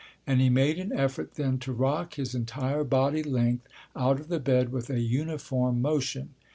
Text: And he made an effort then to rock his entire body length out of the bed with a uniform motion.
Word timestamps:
And 0.25 0.41
he 0.41 0.49
made 0.49 0.79
an 0.79 0.91
effort 0.91 1.35
then 1.35 1.59
to 1.59 1.71
rock 1.71 2.15
his 2.15 2.33
entire 2.33 2.83
body 2.83 3.21
length 3.21 3.67
out 3.95 4.19
of 4.19 4.29
the 4.29 4.39
bed 4.39 4.69
with 4.71 4.89
a 4.89 4.99
uniform 4.99 5.79
motion. 5.79 6.29